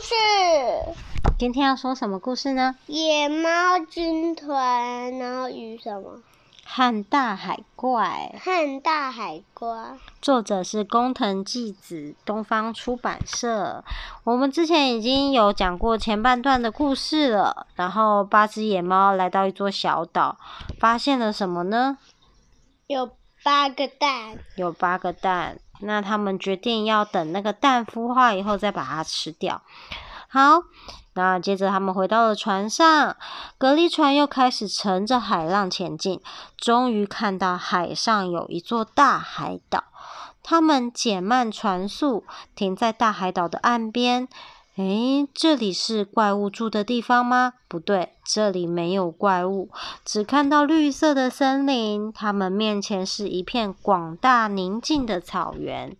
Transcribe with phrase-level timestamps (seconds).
[0.00, 0.14] 事。
[1.38, 2.74] 今天要说什么故事呢？
[2.86, 6.20] 野猫军团，然后与什么？
[6.64, 8.34] 和大海怪。
[8.40, 9.68] 和大海怪。
[10.22, 13.82] 作者是工藤纪子，东方出版社。
[14.24, 17.66] 我们之前已经有讲过前半段的故事了。
[17.74, 20.38] 然后八只野猫来到一座小岛，
[20.78, 21.98] 发现了什么呢？
[22.86, 23.10] 有
[23.42, 24.38] 八个蛋。
[24.56, 25.58] 有八个蛋。
[25.80, 29.62] 那他们决定要等那个蛋孵化以后再把它吃掉。
[30.28, 30.62] 好，
[31.14, 33.16] 那接着他们回到了船上，
[33.58, 36.20] 隔离船又开始乘着海浪前进，
[36.56, 39.84] 终于看到海上有一座大海岛。
[40.42, 44.28] 他们减慢船速，停在大海岛的岸边。
[44.80, 47.52] 诶，这里是怪物住的地方吗？
[47.68, 49.68] 不对，这里没有怪物，
[50.06, 52.10] 只看到绿色的森林。
[52.10, 55.94] 他们面前是一片广大宁静的草原。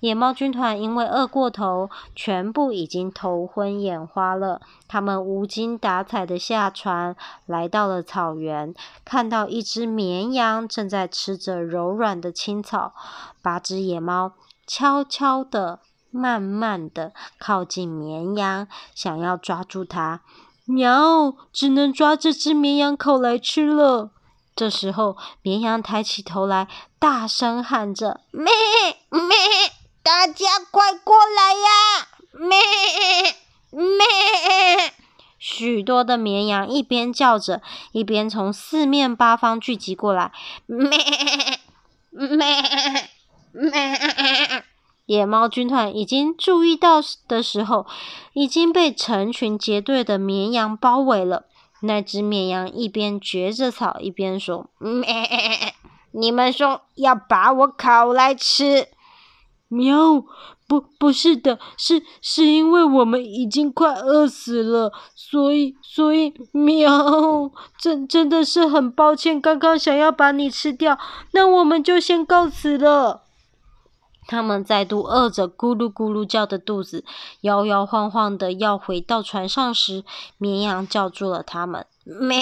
[0.00, 4.62] 野猫军团因为饿过头，全部已经头昏眼花了。
[4.88, 8.74] 他们无精打采地下船，来到了草原，
[9.04, 12.94] 看到一只绵羊正在吃着柔软的青草。
[13.42, 14.32] 八只野猫
[14.66, 15.80] 悄悄地。
[16.12, 20.20] 慢慢的靠近绵羊，想要抓住它。
[20.64, 24.12] 喵，只能抓这只绵羊口来吃了。
[24.54, 26.68] 这时候，绵羊抬起头来，
[26.98, 28.52] 大声喊着：“咩
[29.08, 29.20] 咩，
[30.02, 32.06] 大家快过来呀！
[32.32, 32.58] 咩
[33.70, 34.92] 咩！”
[35.40, 40.30] 许多的绵羊一边叫着，一边从四面八方聚集过来。
[40.66, 40.88] 咩
[42.10, 42.62] 咩
[43.50, 44.11] 咩。
[45.12, 47.84] 野猫军团已经注意到的时候，
[48.32, 51.44] 已经被成群结队的绵羊包围了。
[51.82, 55.04] 那只绵羊一边嚼着草，一边说：“咩，
[56.12, 58.88] 你们说要把我烤来吃？”
[59.68, 60.24] 喵，
[60.66, 70.98] 不，不是的，是是因为我们已经快饿死了，所以，所以，喵，真真的是很抱歉，刚刚想要把你吃掉，
[71.32, 73.24] 那我们就先告辞了。
[74.26, 77.04] 他们再度饿着咕噜咕噜叫的肚子，
[77.42, 80.04] 摇摇晃晃的要回到船上时，
[80.38, 82.40] 绵羊叫住了他们：“咩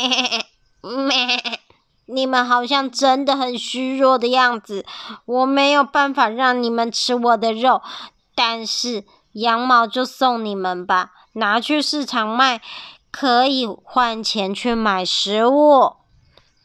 [0.82, 1.60] 咩，
[2.06, 4.84] 你们好像真的很虚弱的样子，
[5.24, 7.82] 我没有办法让你们吃我的肉，
[8.34, 12.60] 但是羊毛就送你们吧，拿去市场卖，
[13.10, 15.94] 可以换钱去买食物。”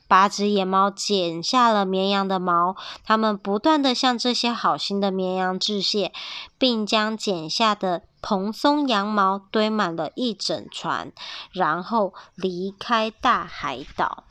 [0.08, 6.12] 八只野猫剪下了绵羊的毛，它们不断地向这些好心的绵羊致谢，
[6.58, 11.12] 并将剪下的蓬松羊毛堆满了一整船，
[11.52, 14.26] 然后离开大海岛。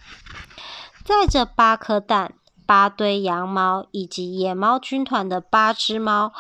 [1.04, 2.34] 载着八颗蛋、
[2.64, 6.32] 八堆羊毛以及野猫军团的八只猫。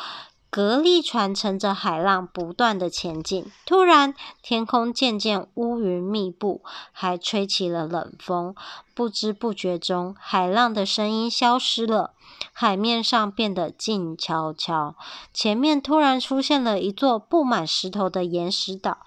[0.54, 8.54] 格力船乘着海浪不断的前进，突然天空渐渐乌云密布，还吹起了冷风。
[8.94, 12.12] 不知不觉中，海浪的声音消失了，
[12.52, 14.94] 海面上变得静悄悄。
[15.32, 18.98] 前面突然出现了一座布满石头的岩石岛，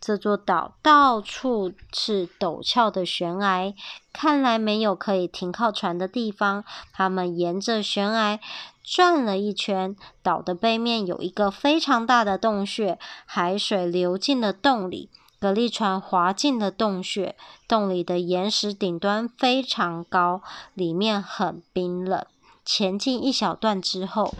[0.00, 3.74] 这座岛到处是陡峭的悬崖，
[4.12, 6.64] 看来没有可以停靠船的地方。
[6.92, 8.38] 他们沿着悬崖。
[8.84, 17.34] 转了一圈，岛的背面有一个非常大的洞穴，海水流进了洞里，蛤蜊船滑进了洞穴。
[17.66, 20.40] 洞里的岩石顶端非常高，
[20.72, 22.24] 里面很冰冷。
[22.66, 24.34] 前进一小段之后，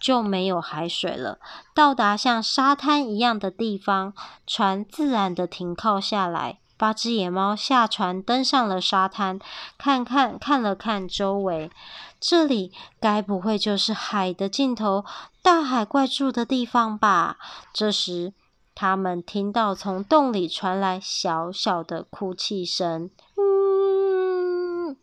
[0.00, 1.38] 就没有海水了。
[1.74, 4.14] 到达像沙滩一样的地方，
[4.46, 6.60] 船自然地停靠下来。
[6.78, 9.38] 八只野猫下船，登上了沙滩，
[9.78, 11.70] 看看看了看周围。
[12.18, 15.04] 这里该不会就是海的尽头，
[15.42, 17.36] 大海怪住的地方吧？
[17.72, 18.32] 这时，
[18.74, 23.10] 他们听到从洞里传来小小的哭泣声。
[23.36, 24.96] 嗯，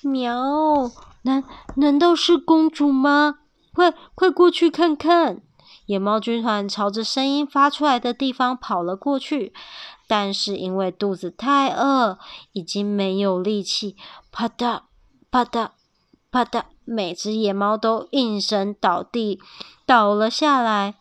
[0.00, 0.90] 喵，
[1.22, 1.44] 难
[1.76, 3.38] 难道是公主吗？
[3.72, 5.42] 快快过去看看！
[5.86, 9.52] 野猫军团朝着声音发出来的地方跑了过去，
[10.06, 12.18] 但是因为肚子太饿，
[12.52, 13.96] 已经没有力气，
[14.30, 14.82] 啪嗒
[15.30, 15.70] 啪嗒。
[16.30, 16.62] 啪嗒！
[16.86, 19.38] 每只野猫都应声倒地，
[19.84, 20.94] 倒了下来。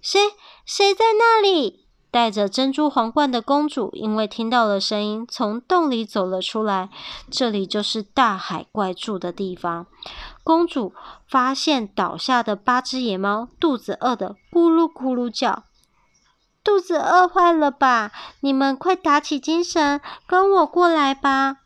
[0.00, 0.20] 谁？
[0.64, 1.81] 谁在那里？
[2.12, 6.90] 戴着珍珠皇冠的公主因为听到了声音，从洞里走了出来。
[7.30, 9.86] 这里就是大海怪住的地方。
[10.44, 10.92] 公主
[11.26, 15.64] 发现倒下的八只野猫，肚子饿得咕噜咕噜叫。
[16.62, 18.12] 肚子饿坏了吧？
[18.40, 21.56] 你们快打起精神，跟我过来吧。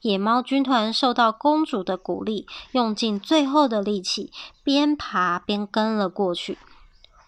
[0.00, 4.32] 野猫军团受到公主的鼓励，用尽最后的力气，
[4.64, 6.58] 边爬边跟了过去。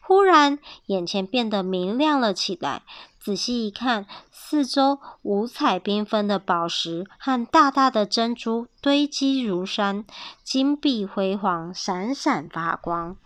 [0.08, 2.80] 忽然，眼前变得明亮了起来。
[3.20, 10.06] 仔细一看，四周五彩缤纷的宝石和大大的珍珠堆积如山，
[10.42, 13.18] 金碧辉煌，闪闪发光，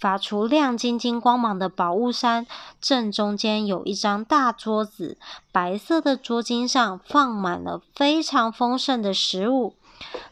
[0.00, 2.46] 发出亮晶晶光芒的宝物山
[2.80, 5.18] 正中间有一张大桌子，
[5.52, 9.76] 白色的桌巾上放满了非常丰盛的食物。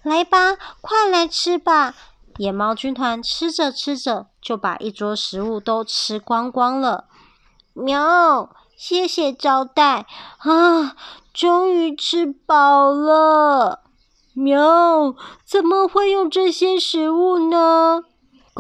[0.02, 1.94] 来吧，快来吃吧！
[2.40, 7.04] 野猫军团吃着吃着，就把一桌食物都吃光光了。
[7.74, 8.48] 喵！
[8.78, 10.06] 谢谢招待
[10.38, 10.96] 啊！
[11.34, 13.82] 终于吃饱了。
[14.32, 15.14] 喵！
[15.44, 18.04] 怎么会用这些食物呢？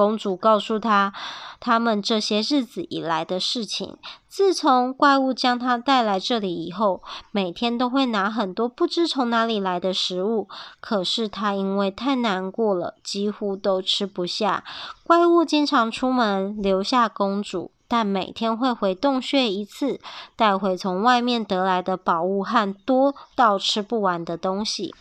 [0.00, 1.12] 公主告诉他，
[1.60, 3.98] 他们这些日子以来的事情。
[4.26, 10.48] 自从怪物将他带来这里以后，每天都会拿很多不知从哪里来的食物。
[10.80, 14.64] 可是他因为太难过了，几乎都吃不下。
[15.04, 20.00] 怪物经常出门，留下公主，但每天会回洞穴一次，
[20.34, 24.94] 带回从外面得来的宝物和多到吃不完的东西。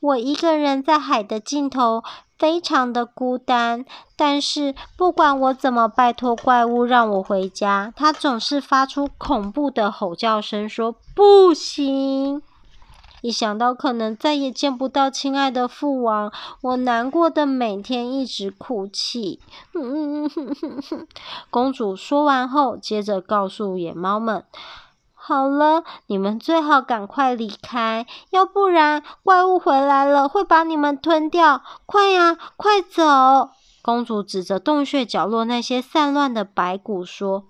[0.00, 2.02] 我一个人在海的尽头。
[2.38, 3.84] 非常的孤单，
[4.14, 12.42] 但是不管我怎么拜托怪物让我回家，它总是发出恐怖的吼叫声，说不行。
[13.22, 16.30] 一想到可能再也见不到亲爱的父王，
[16.60, 19.40] 我难过的每天一直哭泣。
[21.50, 24.44] 公主说完后，接着告诉野猫们。
[25.28, 31.62] 好了，你们最好赶快离开，要不然怪物回来了会把你们吞掉。
[31.84, 33.50] 快呀，快走！
[33.82, 37.46] 公主指着洞穴角落那些散乱的白骨说：“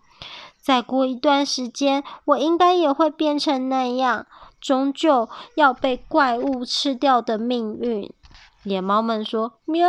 [0.59, 4.25] 再过一段时间，我应该也会变成那样，
[4.59, 8.11] 终究要被怪物吃掉的命运。”
[8.65, 9.87] 野猫们说：“喵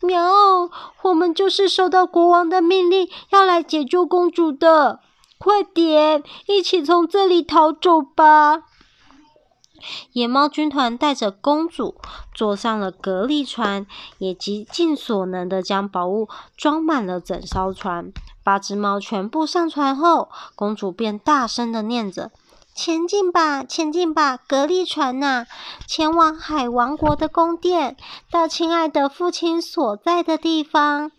[0.00, 0.70] 喵，
[1.02, 5.00] 我们就是收到国王的命令，要来解救公主的。”
[5.38, 8.62] 快点，一起从这里逃走吧！
[10.12, 11.96] 野猫军团带着公主
[12.34, 13.86] 坐上了格力船，
[14.18, 18.10] 也极尽所能的将宝物装满了整艘船。
[18.42, 22.30] 八只猫全部上船后，公主便大声的念着
[22.74, 25.44] ：“前进吧，前进吧，格力船呐，
[25.86, 27.96] 前往海王国的宫殿，
[28.30, 31.12] 到亲爱的父亲所在的地方。”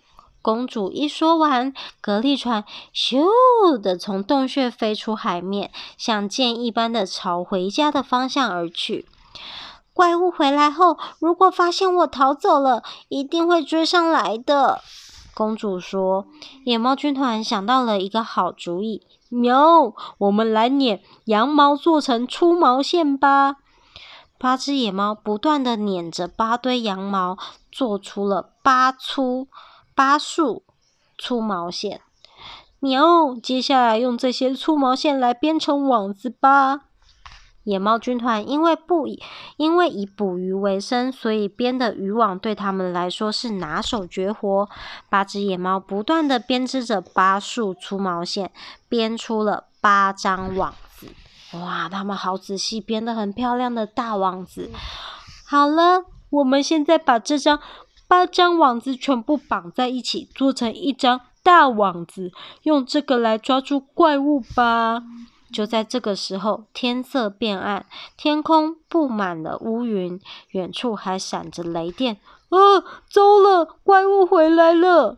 [0.47, 2.63] 公主一说完，格力船
[2.95, 9.05] 咻的从洞穴飞出海面，像箭一般的朝回家的方向而去。
[9.91, 14.79] 怪物回来后，如果发现我逃走了，一定会追上来的。
[15.33, 16.27] 公主说
[16.63, 23.57] ：“野猫军团想到了一个好主意，喵，我们来捻羊毛做成粗毛线吧。”
[24.39, 27.37] 八只野猫不断地捻着八堆羊毛，
[27.69, 29.49] 做出了八粗。
[29.97, 30.63] 八束
[31.17, 32.01] 粗毛线，
[32.79, 33.33] 喵！
[33.41, 36.81] 接下来用这些粗毛线来编成网子吧。
[37.63, 39.19] 野猫军团因为不以
[39.57, 44.69] 因为以捕鱼为生，所以编的渔网对他们来说是拿手绝活。
[45.09, 48.51] 八只野猫不断地编织着八束粗毛线，
[48.87, 51.07] 编出了八张网子。
[51.57, 54.69] 哇，他们好仔细，编得很漂亮的大网子。
[55.47, 57.59] 好了，我们现在把这张。
[58.07, 62.31] 八张网子全部绑在一起，做成一张大网子，
[62.63, 65.03] 用这个来抓住怪物吧。
[65.51, 67.85] 就在这个时候，天色变暗，
[68.17, 70.19] 天空布满了乌云，
[70.51, 72.17] 远处还闪着雷电。
[72.49, 72.57] 啊，
[73.09, 75.17] 糟了，怪物回来了！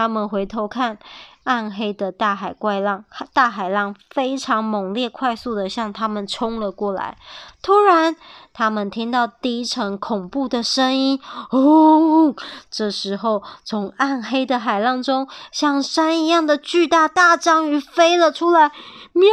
[0.00, 0.96] 他们回头看，
[1.44, 3.04] 暗黑的大海怪浪，
[3.34, 7.18] 大海浪非常猛烈，快速的向他们冲了过来。
[7.60, 8.16] 突然，
[8.54, 12.34] 他们听到低沉恐怖的声音，哦！
[12.70, 18.72] 这时候，从暗黑的海浪中，像山一样的巨大大章鱼飞了出来。
[19.12, 19.28] 喵！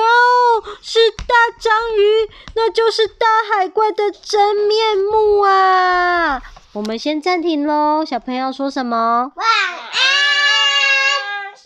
[0.82, 6.42] 是大章鱼，那就是大海怪的真面目啊！
[6.74, 9.32] 我们先暂停喽，小朋友说什么？
[9.34, 9.44] 哇